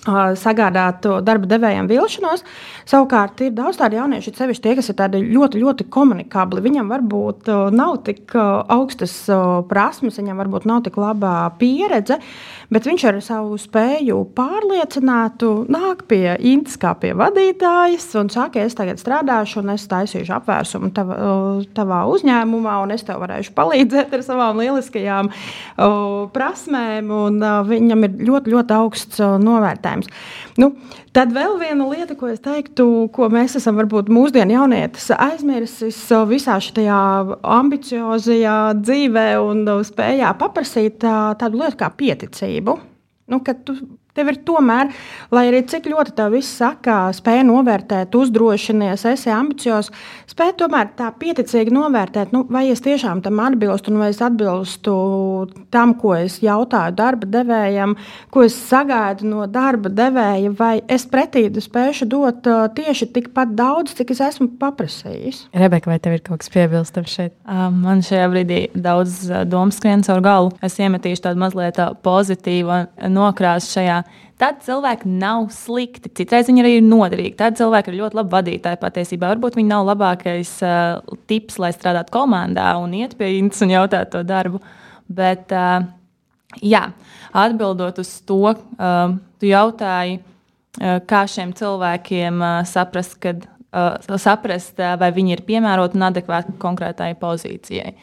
[0.00, 2.40] sagādāt darba devējiem vilšanos.
[2.88, 4.96] Savukārt, ir daudz tādu jauniešu, sevišķi tie, kas ir
[5.28, 6.62] ļoti, ļoti komunikabli.
[6.64, 9.12] Viņam varbūt nav tik augstas
[9.68, 12.16] prasmes, viņam varbūt nav tik laba pieredze,
[12.72, 18.78] bet viņš ar savu spēju pārliecinātu nāk pie Intas kā pie vadītājas un saka, es
[18.78, 21.18] tagad strādāšu, un es taisīšu apvērsumu tavā,
[21.76, 25.28] tavā uzņēmumā, un es tev varēšu palīdzēt ar savām lieliskajām
[26.32, 27.12] prasmēm.
[27.68, 29.89] Viņam ir ļoti, ļoti augsts novērtējums.
[30.60, 30.72] Nu,
[31.16, 35.98] tad vēl viena lieta, ko es teiktu, ko mēs esam varbūt mūsdienu jaunietis aizmirsis
[36.30, 37.00] visā šajā
[37.58, 42.78] ambiciozajā dzīvē un spējā paprasīt tādu lietu kā pieticību.
[43.30, 43.76] Nu, tu
[44.16, 44.90] Tev ir tomēr,
[45.30, 49.92] lai arī cik ļoti tev viss saka, spēj novērtēt, uzdrošinies, esi ambiciozs,
[50.30, 54.94] spēj tomēr tā pieticīgi novērtēt, nu, vai es tiešām tam atbilstu, un vai es atbilstu
[55.70, 57.94] tam, ko es jautāju darba devējam,
[58.34, 63.94] ko es sagaidu no darba devēja, vai es pretī spēšu dot uh, tieši tikpat daudz,
[63.98, 65.44] cik es esmu paprasījis.
[65.56, 67.36] Rebeka, vai tev ir kaut kas piebilstams šeit?
[67.46, 70.54] Man šajā brīdī daudz domas skrien caur galvu.
[70.64, 73.99] Es iemetīšu tādu mazliet pozitīvu nokrāsu šajā
[74.40, 76.10] Tad cilvēki nav slikti.
[76.20, 77.36] Citreiz viņi arī ir noderīgi.
[77.38, 78.80] Tad cilvēki ir ļoti labi vadītāji.
[78.80, 83.74] Patiesībā varbūt viņi nav labākais uh, tips, lai strādātu komandā un iet pie intas un
[83.74, 84.62] jautāt to darbu.
[85.10, 85.84] Bet, uh,
[86.64, 86.86] jā,
[87.36, 94.80] atbildot uz to, uh, tu jautāji, uh, kā šiem cilvēkiem uh, saprast, kad, uh, saprast
[94.80, 97.94] uh, vai viņi ir piemēroti un adekvāti konkrētai pozīcijai.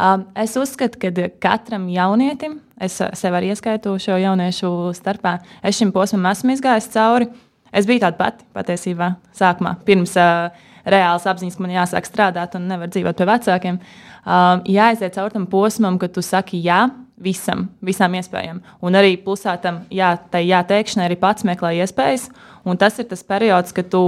[0.00, 5.36] Uh, es uzskatu, ka katram jaunietim Es sev arī ieskaitu šo jauniešu starpā.
[5.62, 7.28] Es šim posmam esmu izgājis cauri.
[7.70, 10.48] Es biju tāda pati patiesībā sākumā, pirms uh,
[10.88, 13.78] reāls apziņas, ka man jāsāk strādāt un nevar dzīvot pie vecākiem.
[14.24, 16.88] Uh, jāaiziet cauri tam posmam, kad tu saki jā
[17.20, 18.62] visam, visām iespējām.
[18.82, 22.30] Un arī plusā tam jā, tai jāteikšanai arī pats meklē iespējas.
[22.64, 24.02] Un tas ir tas periods, kad tu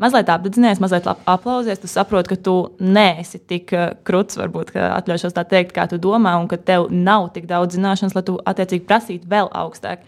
[0.00, 5.44] mazliet apdedzinies, mazliet aplausies, tu saproti, ka tu neesi tik uh, krūts, varbūt atļaušos tā
[5.48, 9.30] teikt, kā tu domā, un ka tev nav tik daudz zināšanas, lai tu attiecīgi prasītu
[9.30, 10.02] vēl augstāk.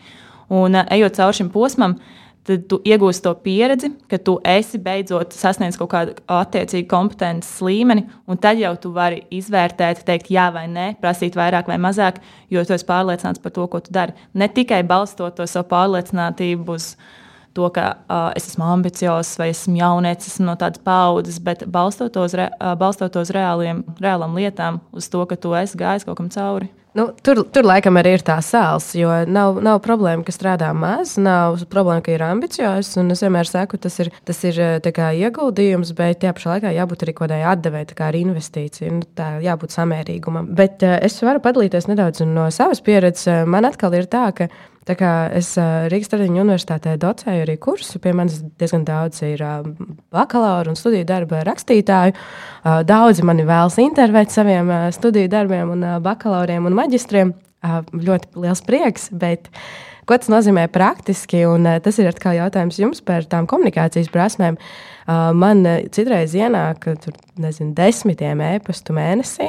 [0.52, 1.98] Un uh, ejot cauri šim posmam,
[2.46, 8.06] tad tu iegūsi to pieredzi, ka tu esi beidzot sasniedzis kaut kādu attiecīgu kompetences līmeni,
[8.26, 12.18] un tad jau tu vari izvērtēt, teikt, jā vai nē, prasīt vairāk vai mazāk,
[12.50, 14.16] jo tu esi pārliecināts par to, ko tu dari.
[14.34, 16.94] Ne tikai balstot to savu pārliecinātību uz
[17.56, 22.16] to, ka uh, es esmu ambiciozs vai esmu jaunietis, esmu no tādas paudzes, bet balstot
[22.22, 26.72] uz, re, uz reāliem, reālām lietām, uz to, ka tu esi gājis kaut kam cauri.
[26.92, 31.14] Nu, tur, tur laikam arī ir tā sāls, jo nav, nav problēma, ka strādā maz,
[31.16, 32.98] nav problēma, ka ir ambiciozs.
[33.00, 37.24] Es vienmēr saku, tas ir, tas ir ieguldījums, bet tajā pašā laikā jābūt arī kaut
[37.24, 38.92] kādai atdevēji, kā arī investīcija.
[38.92, 40.52] Nu, tā jābūt samērīgumam.
[40.58, 43.46] Bet uh, es varu padalīties nedaudz no savas pieredzes.
[43.48, 44.50] Man atkal ir tā, ka
[44.82, 45.52] Tā kā es
[45.92, 49.44] Rīgas Tradiņu universitātē docēju arī kursu, pie manis diezgan daudz ir
[50.10, 52.16] bakalaura un studiju darba rakstītāju.
[52.88, 57.30] Daudzi mani vēlas intervēt saviem studiju darbiem un bakalauriem un maģistriem.
[57.94, 59.46] Ļoti liels prieks, bet
[60.02, 61.44] ko tas nozīmē praktiski?
[61.46, 64.58] Un tas ir atkal jautājums jums par tām komunikācijas prasmēm.
[65.08, 69.48] Man citreiz ienāk tur, nezinu, desmitiem e-pastu mēnesī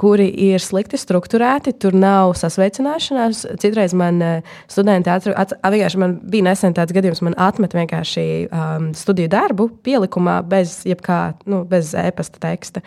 [0.00, 3.44] kuri ir slikti strukturēti, tur nav sasveicināšanās.
[3.60, 4.20] Citreiz man
[4.68, 10.40] studenti atrast, vienkārši man bija nesen tāds gadījums, man atmet vienkārši um, studiju darbu pielikumā
[10.48, 12.84] bez jebkā, nu, bez e-pasta teksta.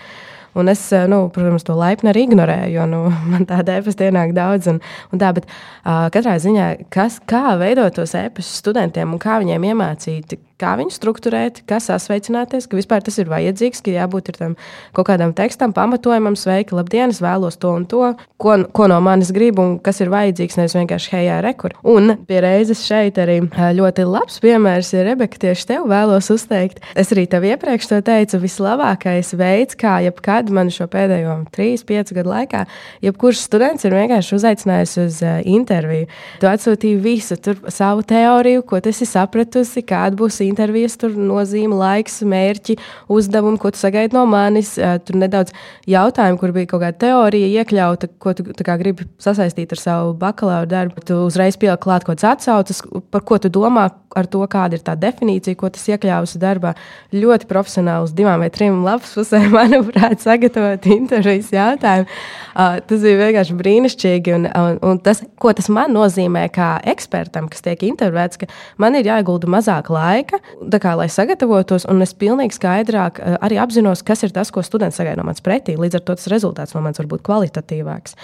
[0.57, 3.01] Un es, nu, protams, to laipni arī ignorēju, jo nu,
[3.33, 4.69] man tāda e-pasta ienāk daudz.
[4.71, 4.81] Un,
[5.13, 9.69] un tā, bet, uh, katrā ziņā, kas, kā veidot tos e-pastus studentiem un kā viņiem
[9.71, 14.55] iemācīt, kā viņu struktūrēt, kā sasveicināties, ka vispār tas ir vajadzīgs, ka jābūt tam
[14.95, 19.31] kaut kādam tekstam, pamatojumam, sveiki, labdien, es vēlos to un to, ko, ko no manis
[19.35, 21.75] grib un kas ir vajadzīgs, nevis vienkārši hejā rekur.
[21.87, 23.39] Un pie reizes šeit arī
[23.79, 26.83] ļoti labs piemērs, ja Rebeka tieši tev vēlos uzteikt.
[26.99, 32.33] Es arī tev iepriekš to teicu, vislabākais veids, kā jebkad man šo pēdējo 3-5 gadu
[32.33, 32.65] laikā,
[33.05, 36.09] jebkurš students ir vienkārši uzaicinājis uz interviju.
[36.43, 42.19] Tu atsūtīji visu, tur savu teoriju, ko tu esi sapratusi, kāda būs intervijas nozīme, laiks,
[42.27, 42.77] mērķi,
[43.11, 44.75] uzdevumi, ko tu sagaidi no manis.
[45.05, 45.53] Tur nedaudz
[45.89, 48.45] jautājumu, kur bija kaut kāda teorija iekļauta, ko tu
[48.79, 51.05] gribi sasaistīt ar savu bakalaura darbu.
[51.05, 54.83] Tu uzreiz pieliki klāt kaut kādas atsauces, par ko tu domā, ar to, kāda ir
[54.85, 56.73] tā definīcija, ko tas iekļāvusi darbā.
[57.13, 62.09] Ļoti profesionāls, divām vai trim lapas pusēm, manuprāt, sagatavot intervijas jautājumu.
[62.55, 64.35] Uh, tas bija vienkārši brīnišķīgi.
[64.37, 68.49] Un, un, un tas, ko tas man nozīmē kā ekspertam, kas tiek intervētas, ka
[68.81, 70.38] man ir jāiegulda mazāk laika,
[70.81, 74.99] kā, lai sagatavotos, un es pilnīgi skaidrāk uh, arī apzinos, kas ir tas, ko students
[74.99, 75.77] sagaida no manis pretī.
[75.79, 78.15] Līdz ar to tas rezultāts no manis var būt kvalitatīvāks.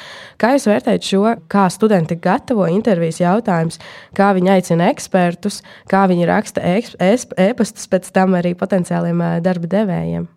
[0.42, 3.82] Kā jūs vērtējat šo, kā studenti gatavo intervijas jautājumus,
[4.18, 10.30] kā viņi aicina ekspertus, kā viņi raksta e-pastus pēc tam arī potenciāliem darba devējiem.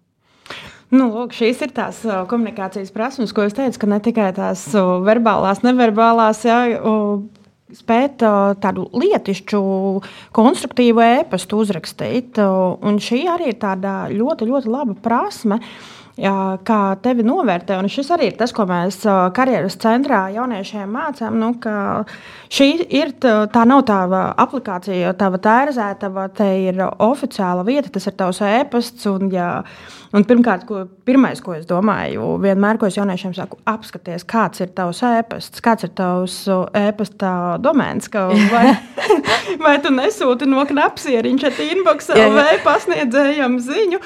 [0.88, 4.62] Nu, lūk, šīs ir tās uh, komunikācijas prasības, ko es teicu, ka ne tikai tās
[5.04, 6.62] verbālās, neverbālās, jā,
[7.76, 8.24] spēt
[8.62, 9.60] tādu lietišķu,
[10.36, 12.40] konstruktīvu e-pastu uzrakstīt.
[12.40, 15.60] Un šī arī ir tāda ļoti, ļoti laba prasme.
[15.60, 17.78] Uh, kā tevi novērtē.
[17.78, 19.04] Un šis arī ir tas, ko mēs
[19.34, 21.38] karjeras centrā jauniešiem mācām.
[21.38, 21.52] Nu,
[22.50, 24.00] šī ir tā nav tā
[24.36, 29.06] aplikācija, tā tērzētava, te ir oficiāla vieta, tas ir tavs e-pasts.
[29.06, 29.62] Un, ja,
[30.16, 34.70] un pirmkārt, ko, pirmais, ko es domāju, vienmēr, ko es jauniešiem saku, apskaties, kāds ir
[34.76, 36.36] tavs e-pasts, kāds ir tavs
[36.76, 38.08] e-pasta domēns.
[38.12, 38.72] Vai,
[39.64, 44.00] vai tu nesūti no knapsieriņš, at inbox vai pasniedzējam ziņu?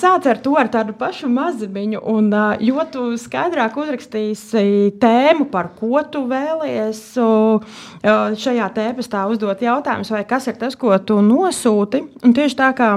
[0.00, 2.02] Sāc ar to ar tādu pašu mazumiņu.
[2.08, 2.32] Un,
[2.64, 7.04] jo tu skaidrāk uzrakstīsi tēmu, par ko tu vēlies
[8.48, 12.04] šajā tēpastā uzdot jautājumus, vai kas ir tas, ko tu nosūti.
[12.24, 12.92] Un tieši tā kā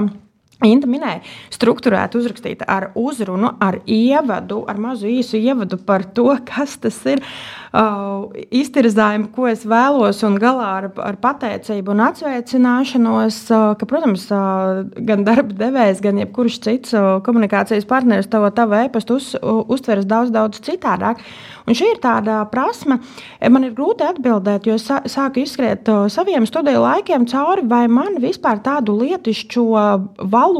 [0.62, 6.78] Inta minēja, struktūrēt, uzrakstīt ar uzrunu, ar ievadu, ar mazu īsu ievadu par to, kas
[6.82, 7.24] tas ir.
[7.72, 14.26] Uh, iztirzājumu, ko es vēlos, un galā ar, ar pateicību un atsveicināšanos, uh, ka, protams,
[14.28, 19.62] uh, gan darba devējs, gan jebkurš cits uh, komunikācijas partneris to tavu e-pastu uz, uh,
[19.72, 21.24] uztveras daudz, daudz citādāk.
[21.64, 22.98] Un šī ir tāda prasme,
[23.40, 28.20] man ir grūti atbildēt, jo es sāku izskriet uh, saviem studiju laikiem cauri, vai man
[28.20, 29.64] vispār tādu lietišķo
[30.28, 30.51] valodu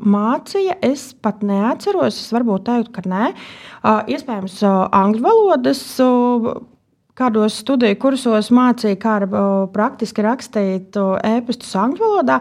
[0.00, 0.78] mācīja.
[0.80, 3.28] Es pat neatceros, es varbūt teiktu, ka nē.
[4.08, 5.84] Iespējams, angļu valodas
[7.18, 9.18] kādos studiju kursos mācīja, kā
[9.74, 10.94] praktiski rakstīt
[11.26, 12.40] e-pastus angļu valodā.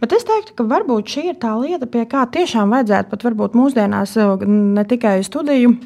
[0.00, 3.54] Bet es teiktu, ka varbūt šī ir tā lieta, pie kā tiešām vajadzētu pat varbūt
[3.54, 5.76] mūsdienās ne tikai studiju.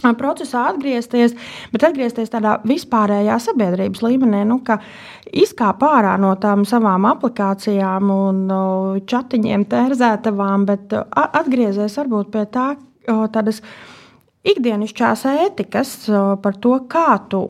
[0.00, 1.34] Procesā atgriezties,
[1.72, 4.78] bet atgriezties tādā vispārējā sabiedrības līmenī, nu, ka
[5.28, 8.40] izkāp ārā no tām savām aplikācijām un
[9.10, 12.66] chatiņiem, tērzētavām, bet atgriezies varbūt pie tā,
[13.34, 13.60] tādas
[14.40, 15.90] ikdienišķās ētikas
[16.40, 17.42] par to, kā tu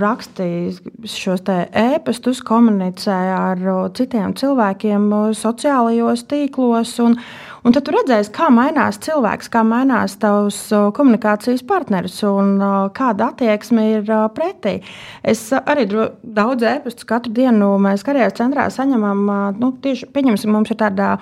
[0.00, 3.62] rakstīji šos e-pastus, komunicē ar
[3.96, 5.06] citiem cilvēkiem
[5.38, 6.92] sociālajos tīklos.
[7.00, 7.16] Un,
[7.64, 10.60] un tad tu redzēsi, kā mainās cilvēks, kā mainās tavs
[10.98, 12.60] komunikācijas partneris un
[12.96, 14.76] kāda attieksme ir pretī.
[15.24, 19.24] Es arī daudz e-pastus katru dienu mēs karjeras centrā saņemam.
[19.56, 21.16] Nu, tieši, pieņemsim, mums ir tāda,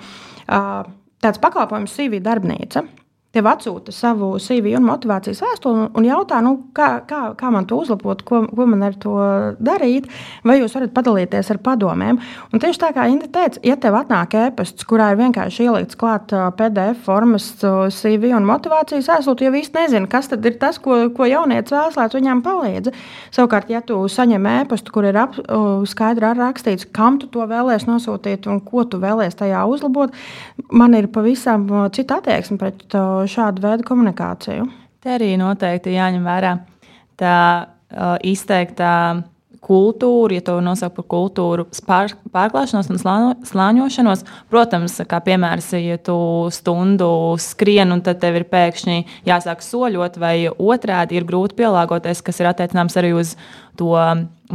[1.23, 2.83] tāds pakalpojums CV darbnīca
[3.35, 7.79] tev atsūta savu CV un motivācijas vēstuli un jautā, nu, kā, kā, kā man to
[7.83, 9.15] uzlabot, ko, ko man ar to
[9.59, 10.07] darīt,
[10.47, 12.19] vai jūs varat padalīties ar padomiem.
[12.53, 16.33] Un tieši tā kā Inga teica, ja tev atnāk e-pasts, kurā ir vienkārši ielikts klāt
[16.57, 21.05] PDF formas CV un motivācijas vēstuli, tu jau īsti nezini, kas tad ir tas, ko,
[21.15, 22.93] ko jaunietis vēlas, lai viņam palīdz.
[23.35, 25.35] Savukārt, ja tu saņem e-pastu, kur ir ap,
[25.89, 30.15] skaidri rakstīts, kam tu to vēlēsies nosūtīt un ko tu vēlēsies tajā uzlabot,
[30.71, 32.85] man ir pavisam cita attieksme pret
[33.29, 34.67] šādu veidu komunikāciju.
[35.03, 36.55] Te arī noteikti jāņem vērā
[37.19, 38.89] tā uh, izteikta
[39.65, 43.01] kultūru, ja to nosauc par kultūru, pār, pārklāšanos un
[43.49, 44.23] slāņošanos.
[44.51, 46.17] Protams, kā piemērs, ja tu
[46.53, 47.09] stundu
[47.41, 48.97] skrien un tad tev ir pēkšņi
[49.27, 53.35] jāsāk soļot, vai otrādi ir grūti pielāgoties, kas ir attiecināms arī uz
[53.75, 53.95] to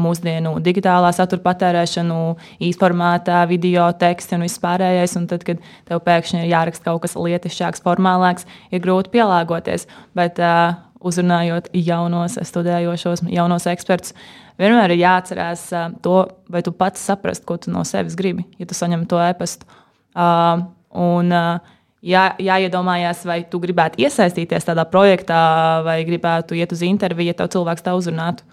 [0.01, 2.19] mūsdienu digitālā satura patērēšanu,
[2.63, 5.17] īsformātā, video, teksti un viss pārējais.
[5.19, 9.89] Un tad, kad tev pēkšņi ir jāraksta kaut kas lietišķāks, formālāks, ir grūti pielāgoties.
[10.17, 14.15] Bet, uh, uzrunājot jaunos studējošos, jaunos ekspertus,
[14.61, 15.67] vienmēr ir jāatcerās
[16.05, 16.17] to,
[16.53, 19.69] vai tu pats saprast, ko tu no sevis gribi, ja tu saņem to e-pastu.
[20.11, 20.67] Uh,
[21.01, 25.41] un, uh, jā, jāiedomājās, vai tu gribētu iesaistīties tādā projektā,
[25.87, 28.45] vai gribētu iet uz interviju, ja tev cilvēks tā uzrunātu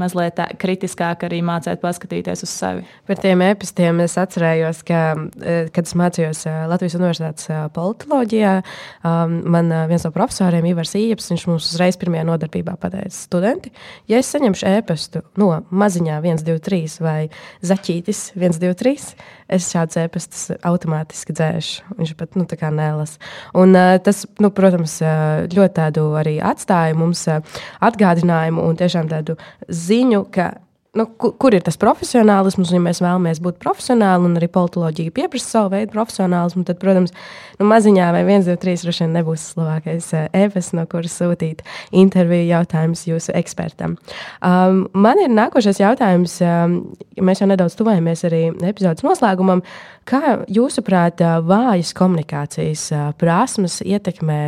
[0.00, 2.84] mazliet kritiskāk arī mācīt paskatīties uz sevi.
[3.08, 5.02] Par tiem epistiem es atcerējos, ka,
[5.40, 8.54] e, kad es mācījos e, Latvijas Universitātes politoloģijā,
[9.56, 13.72] man viens no profesoriem, Ivars Ieps, viņš mums uzreiz pirmajā nodarbībā pateica, studenti,
[14.10, 17.18] ja es saņemšu ēpastu no maziņā 123 vai
[17.66, 19.16] zaķītis 123,
[19.52, 21.96] es šādus ēpastus automātiski dzēšu.
[22.00, 23.20] Viņš pat nu, nelasa.
[23.56, 24.98] Un, tas, nu, protams,
[25.52, 30.52] ļoti tādu arī atstāja mums atgādinājumu un tiešām tādu ziņu, ka
[30.96, 35.14] nu, kur, kur ir tas profesionālisms, un ja mēs vēlamies būt profesionāli, un arī politoloģija
[35.16, 37.12] pieprasa savu veidu profesionālismu, tad, protams,
[37.60, 41.62] nu, maziņā vai 1, 2, 3 droši vien nebūs labākais e-pasts, no kuras sūtīt
[41.96, 43.98] interviju jautājumus jūsu ekspertam.
[44.40, 46.80] Um, man ir nākošais jautājums, um,
[47.20, 49.64] mēs jau nedaudz tuvojamies arī epizodes noslēgumam.
[50.06, 54.40] Kā jūsuprāt, vājas komunikācijas prasmes ietekmē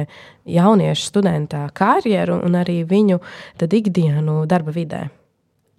[0.49, 3.19] jauniešu studenta karjeru un arī viņu
[3.59, 5.09] ikdienu darba vidē?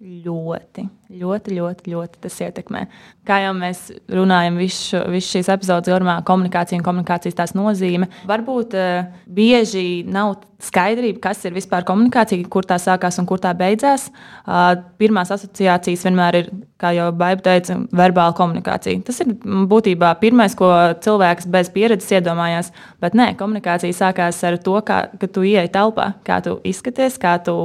[0.00, 2.86] Ļoti, ļoti, ļoti, ļoti tas ietekmē.
[3.28, 8.08] Kā jau mēs runājam, visu, visu šīs epizodes garumā, komunikācija un komunikācijas tās nozīme.
[8.30, 13.52] Varbūt uh, bieži nav skaidrība, kas ir vispār komunikācija, kur tā sākās un kur tā
[13.56, 14.06] beidzās.
[14.46, 16.48] Uh, pirmās asociācijas vienmēr ir,
[16.80, 19.02] kā jau Baiba teica, verbāla komunikācija.
[19.04, 19.34] Tas ir
[19.68, 20.70] būtībā pirmais, ko
[21.04, 22.72] cilvēks bez pieredzes iedomājās.
[23.04, 27.36] Bet nē, komunikācija sākās ar to, kā, ka tu ieej telpā, kā tu izskaties, kā
[27.44, 27.58] tu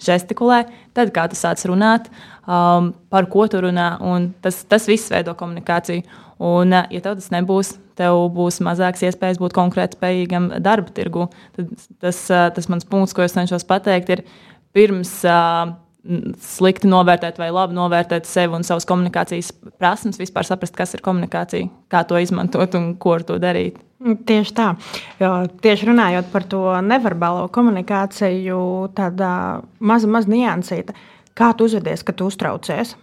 [0.00, 0.62] žestikulē
[0.96, 3.94] tad kā tu sāc runāt, um, par ko tu runā.
[4.44, 6.04] Tas, tas viss veido komunikāciju.
[6.42, 11.28] Un, uh, ja tev tas nebūs, tev būs mazāks iespējas būt konkrēti spējīgam darba tirgu.
[11.56, 11.70] Tad
[12.02, 14.26] tas, uh, tas mans punkts, ko es cenšos pateikt, ir
[14.74, 15.20] pirms.
[15.26, 15.78] Uh,
[16.42, 21.68] slikti novērtēt vai labi novērtēt sevi un savas komunikācijas prasmes, vispār saprast, kas ir komunikācija,
[21.92, 23.78] kā to izmantot un ko ar to darīt.
[24.02, 24.72] Tieši tā.
[25.22, 25.30] Jo,
[25.62, 28.58] tieši runājot par to neverbālo komunikāciju,
[28.98, 29.30] tāda
[29.78, 30.96] maza, maza niansīta.
[31.38, 32.96] Kā tu uzvedies, kad tu uztraucies?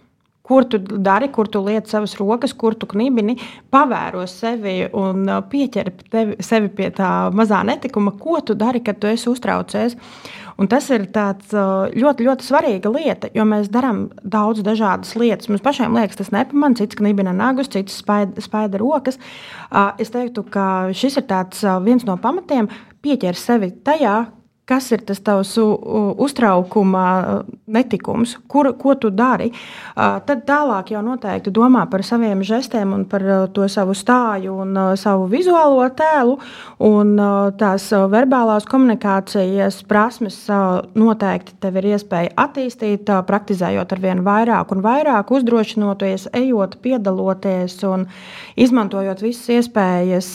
[0.50, 3.36] Kur tu dari, kur tu liec savas rokas, kur tu knibini,
[3.70, 9.06] pavēro sevi un pieķer tevi, sevi pie tā mazā netikuma, ko tu dari, kad tu
[9.10, 9.94] esi uztraucies.
[10.60, 15.48] Un tas ir tāds, ļoti, ļoti svarīga lieta, jo mēs darām daudz dažādas lietas.
[15.48, 19.16] Mums pašiem liekas, tas nepamana, cits knibina nagus, cits spaida, spaida rokas.
[20.02, 21.30] Es teiktu, ka šis ir
[21.86, 22.68] viens no pamatiem
[23.00, 24.18] pieķert sevi tajā,
[24.70, 27.04] kas ir tas tavs uztraukuma
[27.70, 29.50] netikums, kur, ko tu dari.
[29.96, 35.26] Tad tālāk jau noteikti domā par saviem žestiem un par to savu stāju un savu
[35.30, 36.38] vizuālo tēlu.
[36.86, 37.14] Un
[37.58, 40.38] tās verbālās komunikācijas prasmes
[40.94, 48.06] noteikti tev ir iespēja attīstīt, praktizējot ar vien vairāk un vairāk, uzdrošinoties, ejot, piedaloties un
[48.60, 50.30] izmantojot visas iespējas,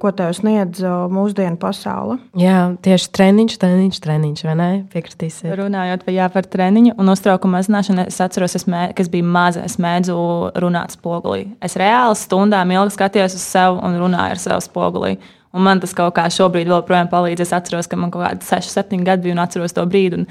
[0.00, 0.80] ko tev sniedz
[1.12, 2.18] mūsdienu pasaule.
[2.40, 3.34] Jā, tieši treniņš.
[3.34, 4.68] treniņš treniņš, treniņš, vai ne?
[4.92, 5.52] Piekritīsiet.
[5.58, 9.76] Runājot jā, par treniņu un uztraukumu mazināšanu, es atceros, es mē, kas bija maza, es
[9.82, 10.16] mēdzu
[10.62, 11.48] runāt spogulī.
[11.64, 15.16] Es reāli stundām ilgi skatījos uz sevi un runāju ar savu spogulī.
[15.54, 17.44] Un man tas kaut kā šobrīd vēl palīdz.
[17.44, 20.24] Es atceros, ka man kaut kādi 6, 7 gadi bija un atceros to brīdi.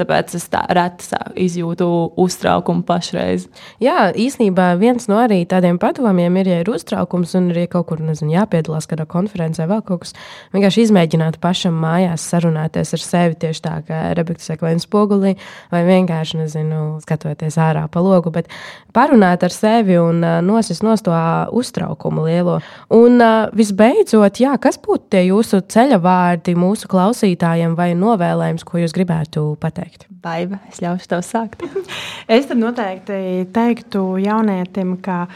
[0.00, 1.86] Tāpēc es tā reti izjūtu
[2.20, 3.46] uztraukumu pašreiz.
[3.82, 8.00] Jā, īsnībā viens no arī tādiem padomiem ir, ja ir uztraukums un ir kaut kur
[8.00, 10.14] nezinu, jāpiedalās kādā konferencē, vēl kaut kas.
[10.54, 15.34] Vienkārši izmēģināt pašam mājās sarunāties ar sevi tieši tā, kā Rebeka saka, vai nu spogulī,
[15.74, 18.32] vai vienkārši nezinu, skatoties ārā pa logu.
[18.32, 18.48] Bet
[18.96, 21.20] parunāt ar sevi un uh, nosist no to
[21.60, 22.56] uztraukumu lielo.
[22.96, 28.80] Un uh, visbeidzot, jā, kas būtu tie jūsu ceļa vārdi mūsu klausītājiem vai novēlējums, ko
[28.80, 29.89] jūs gribētu pateikt?
[29.90, 30.06] Teikt?
[30.22, 31.64] Baiba, es ļaušu tev sākt.
[32.28, 35.26] es tam noteikti teiktu jaunietim, ka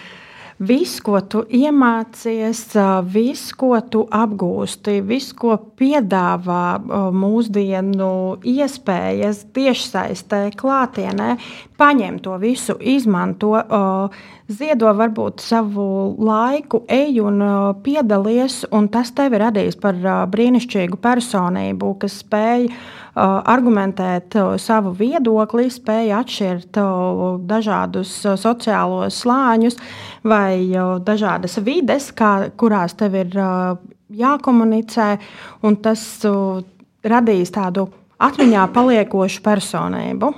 [0.65, 2.63] viss, ko tu iemācies,
[3.11, 6.79] viss, ko tu apgūsti, viss, ko piedāvā
[7.13, 11.35] mūsdienu iespējas, tiešsaistē, klātienē,
[11.77, 13.57] paņem to visu, izmanto,
[14.47, 17.43] ziedo varbūt savu laiku, ej un
[17.83, 19.99] piedalies, un tas tevi radīs par
[20.31, 22.69] brīnišķīgu personību, kas spēj
[23.15, 26.79] argumentēt savu viedokli, spēja atšķirt
[27.49, 28.13] dažādus
[28.43, 29.79] sociālos slāņus
[30.27, 30.67] vai
[31.07, 33.37] dažādas vides, kā, kurās tev ir
[34.15, 35.11] jākomunicē,
[35.63, 36.03] un tas
[37.05, 37.89] radīs tādu
[38.23, 40.33] atmiņā paliekošu personību.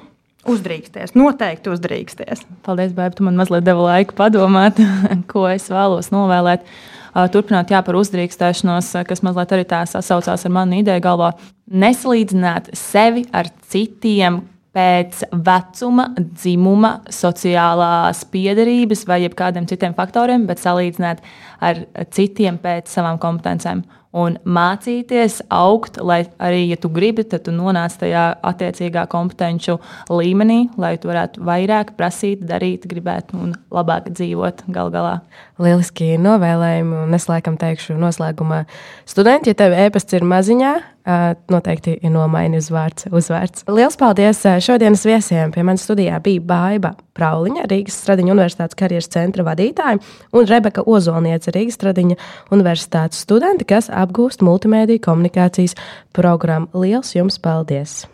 [0.47, 2.45] Uzdrīksties, noteikti uzdrīksties.
[2.63, 4.79] Paldies, Bēb, tu man mazliet devi laiku padomāt,
[5.33, 6.63] ko es vēlos novēlēt.
[6.63, 6.97] Uh,
[7.33, 11.33] turpināt jā, par uzdrīkstēšanos, kas mazliet arī tā sasaucās ar manu ideju galvā.
[11.67, 14.43] Nesalīdzināt sevi ar citiem
[14.77, 21.23] pēc vecuma, dzimuma, sociālās piedarības vai kādiem citiem faktoriem, bet salīdzināt
[21.65, 23.87] ar citiem pēc savām kompetencēm
[24.17, 29.77] un mācīties, augt, lai arī, ja tu gribi, tad tu nonāc tajā attiecīgā kompetenci
[30.09, 35.19] līmenī, lai tu varētu vairāk prasīt, darīt, gribēt un labāk dzīvot gal galā.
[35.63, 38.65] Lieliski novēlējumi, un es laikam teikšu noslēgumā,
[39.09, 40.75] studenti, ja tev e-pasts ir maziņā,
[41.51, 43.07] noteikti ir nomaini uzvārds.
[43.15, 43.65] uzvārds.
[43.71, 45.53] Lielas paldies šodienas viesiem.
[45.55, 50.01] Pie manas studijā bija Baiva Prauliņa, Rīgas Stradiņa Universitātes karjeras centra vadītāja,
[50.33, 52.19] un Rebeka Ozolniece, Rīgas Stradiņa
[52.51, 55.79] Universitātes studenti, kas apgūst multimediju komunikācijas
[56.17, 56.69] programmu.
[56.75, 58.05] Lielas jums paldies!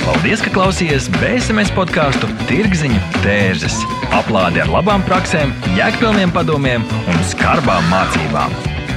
[0.00, 3.76] Paldies, ka klausījāties BSMS podkāstu Tirziņu tērzes.
[4.16, 8.79] Aplādi ar labām praktiskām, jēgpilniem padomiem un skarbām mācībām.